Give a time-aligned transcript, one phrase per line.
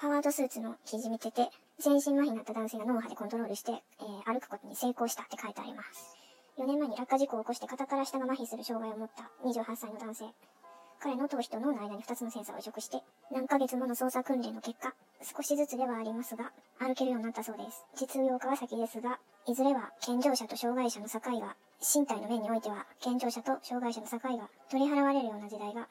[0.00, 6.16] パワードスーツの記事見てて、全身麻痺になった男性が脳波でコントロールして、えー、歩くことに成功したって書いてあります。
[6.56, 10.24] 4年前に落下事故を起こして肩から下が麻痺する障害を持った28歳の男性。
[11.00, 17.84] 彼の頭皮と脳の間に2つのセンサーを移植して、何ヶ月もの操作訓練の結果、少しずつではありますが、歩けるようになったそうです。
[17.94, 25.88] 実用化は先ですが、いずれは健常者と障害者の境が、身体の面においては健常者と障害者の境が取り払われるような時代が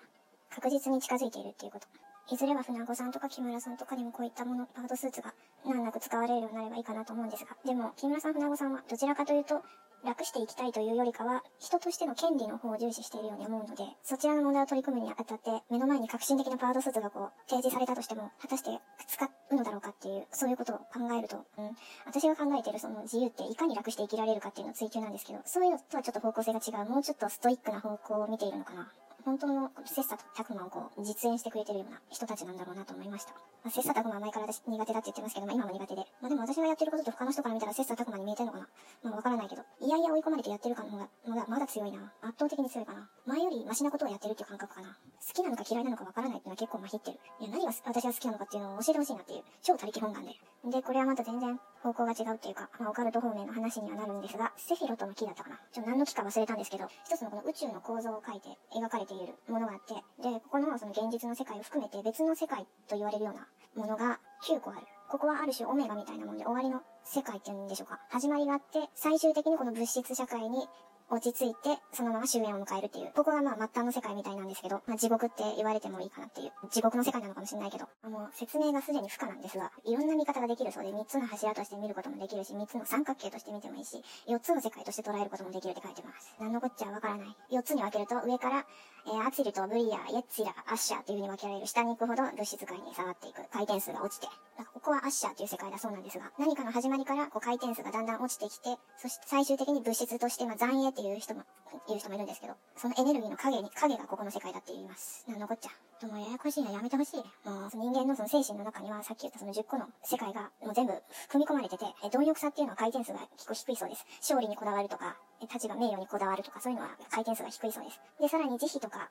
[0.49, 2.08] 確実に近づいているっていうこと。
[2.32, 5.34] いずれは船子さんとか木村さんとかにもこういったもの、パートスーツが
[5.66, 9.64] 難なく使われるようになればいいかなと思うんですが、でも木村さん、船子さんはどちらかというと、
[10.06, 20.86] 楽していきたいというよりかは、人としての権利の方を重視しているように思うので、そちらの問題を取り組むにあたって、目の前に革新的なパードスーツがこう、提示されたとしても、果たして使うのだろうかっていう、そういうことを考
[21.18, 21.75] えると、うん、
[22.06, 28.92] 私が考えているその自由っていかに楽して生きられるかっていうのを追求なんですけど、そういうのとはちょっと方向性が違う、もうちょっとストイックな方向を見ているのかな。
[29.29, 33.33] 本当の切磋琢磨をこう、実演してくれてるような人たちなんだろうなと思いました。
[33.61, 36.02] まあ、切磋琢磨は前から私苦手だって言ってますけど、まあ今も苦手で。
[36.20, 38.68] まあでも私がやってることと他の人から見たら切磋琢磨に見えてるのかな
[39.03, 39.62] まあわからないけど。
[39.81, 42.12] いやいや追い込まれてやってるかのが、まだ、まだ強いな。
[42.26, 43.08] 圧倒的に強いかな。
[43.28, 44.98] 前よりマシなことをやってるっていう感覚かな。
[45.28, 47.20] 好きなのか嫌いなのかわからないっていうのは結構まひってる。
[47.39, 50.36] いや、何が私が好きなのかっていうのを教えてほしいなっていう、超他力本願で。
[50.66, 55.59] で、これはまた全然方向が違うっていうか、まあ、オカルト方面の話にはなるんですが、セフィロトの木だったかな。
[55.72, 64.81] ちょっと何の木か忘れたんですけど、一つのこの宇宙の構造を書いて描かれているものがあって、で、ここのその現実の世界を含めて別の世界と言われるようなものが9個ある。
[65.09, 68.00] ここはある種オメガみたいなもんで終わりの世界っていうんでしょうか。
[68.09, 70.67] 始まりがあって、最終的にこの物質社会に
[71.12, 73.12] 落ち着いて、そのまま終焉を迎えるっていう。
[73.16, 76.52] ここがまあ末端の世界みたいなんですけど、まあ地獄って言われてもいいかなっていう。
[76.70, 86.36] 地獄の世界なのかもしれないけど、あの、説明がすでに不可なんですが、いろんな見方ができるそうで、3つの柱として見ることもできるし、3つの三角形として見てもいいし、4つの世界として捉えることもできるって書いてます。
[86.40, 87.28] 何のこっちゃわからない。
[87.52, 88.66] 4つに分けると、上から、
[89.08, 91.68] えー、アツィルとブリア、イェッツィラ、アッシャーっていう風に分けられる。
[91.68, 93.42] 下に行くほど物質界に下がっていく。
[93.52, 94.28] 回転数が落ちて。
[94.74, 101.44] ここはアッシャーっていう世界だそうなんですが、何かの始まりからこう回転数がだんだん落ちてきて、そして最終的に物質として、まあ、残影っていう人も、
[101.88, 105.24] 言う人もいるんですけど、そのエネルギーの影に、影がここの世界だって言います。
[105.29, 105.69] なんのこっちゃ。
[106.01, 107.24] でもややこしいな、やめてほしい。
[107.47, 110.94] もう、その人間のその精神の中には、さっき言ったその10個の世界が、もう全部
[111.29, 114.06] 組み込まれてて、え、貪欲さっていうのは回転数が結構低いそうです。
[114.19, 118.01] 勝利にこだわるとか、立場名誉にこだわるとか、そういうのは回転数が低いそうです。
[118.19, 119.09] で、さらに慈悲とか、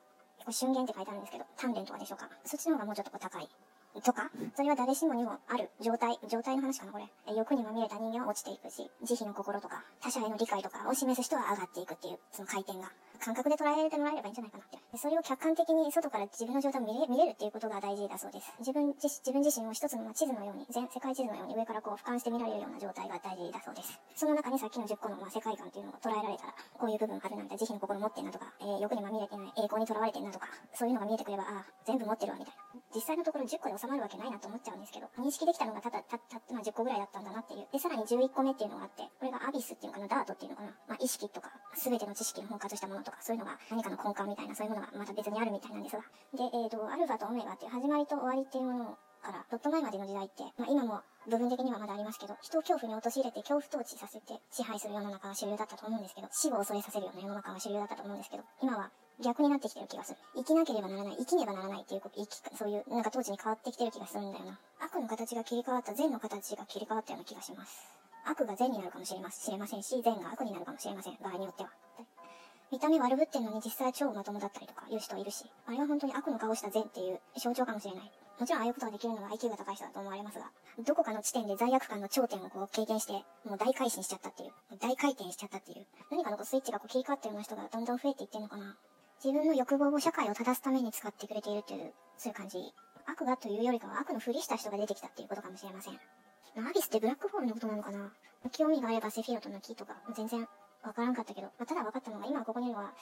[0.51, 2.29] 瞬間って書いてあるんですけど、鍛錬とかでしょうか。
[2.45, 3.49] そっちの方がもうちょっとこう高い。
[4.03, 7.35] とか、それは誰しもにもある状態、状態の話かな、これ。
[7.35, 12.91] 欲にまみれた人間は落ちていくし、慈悲の心とか、他者への理解とかを示す人は上がっていくっていう、その回転が。
[13.19, 14.79] 感覚で捉えてもらえればいいんじゃないかなって。
[14.97, 18.51] それを客観的に外から自分の状態を見れ見れるっていうことが大事だそうです。
[18.59, 23.99] 自分自自分自身を一つの地図のように、全世界地図のように上からこう俯瞰して見られるような状態が大事だそうです。
[24.15, 32.79] その中にさっきの10個のまあ世界観っていうのが捉えられたら、こういう部分あるなんだ、慈悲の心持ってんなとか、えー、欲にまみれてない、栄光にとらわれてんなとか、そういうのが見えてくれば、ああ、全部持ってるわみたいな。
[32.95, 37.67] 実際のところ10個で収まるわけないなと思っちゃうんですけど、認識できたのがただ、た、た、まあ、10個ぐらいだったんだなっていう。
[37.71, 40.69] で、さらに11個目っていうのがあって、これがアビスっていうのかな、ダートっていうのかな。
[40.87, 46.05] まあ、意識とか、すべての知識の包括したものととか、そういうのが何かの根幹みたいな、そういうものがまた別にあるみたいなんですが。
[46.37, 60.19] で、えっ、ー、と、アルファとオメガっていう始まりと終わりっていうものから、ドット前までの時代って、まあ、今も部分的にはまだありますけど、人を恐怖に陥れて恐怖統治させて支配する世の中が主流だったと思うんですけど、死を恐れさせるような世の中が主流だったと思うんですけど、今は逆になってきてる気がする。
[60.35, 64.59] 生きなければならない、生きねばならないっていう、生き、そういう、なんか当時に変わってきてる気がするんだよな。
[64.79, 67.99] 悪の形が切り替わった善の形が切り替わったような気がします。
[68.25, 71.17] 悪が善になるかもしれませんし、善が悪になるかもしれません。
[71.21, 71.69] 場合によっては。
[72.71, 78.11] 見た目悪ぶってんのに実際は超まともだったりとかいう人いるし、あれは本当に悪の顔した善っていう象徴かもしれない。
[78.39, 80.51] もちろんああいうことができるのは IQ が高い人だと思われますが、
[80.85, 83.13] どこかの地点で罪悪感の頂点をこう経験して、
[83.43, 88.77] もう大改心しちゃったっていう、大回転しちゃったっていう、何かのこうスイッチがこう切り替わったような人がどんどん増えていってんのかな。
[89.23, 92.59] 自分の欲望を社会を正すために使ってくれているという、そういう感じ。
[93.07, 95.99] 悪がというよりかは悪のふりした人が出てきたっていうことかもしれません。
[96.57, 98.11] アビスってブラックホールのことなのかな
[98.51, 100.47] 興味があればセフィロトの木とか全然
[100.83, 102.93] わからんかったけど、まあ、ただ分かったのが今ここにいるのは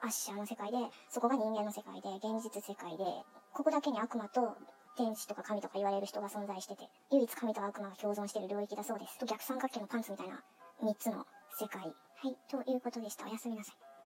[0.00, 3.04] アッシャーの世界で、そこが人間の世界で、現実世界で、
[3.52, 4.56] ここだけに悪魔と
[4.96, 9.18] 天使とか神とか言われる人が存在してて、唯一神と悪魔が共存している領域だそうです。
[9.18, 10.42] と逆三角形のパンツみたいな
[10.82, 11.26] 3つの
[11.58, 11.82] 世界。
[11.82, 11.88] は
[12.28, 13.26] い、ということでした。
[13.26, 13.86] おやすみなさい。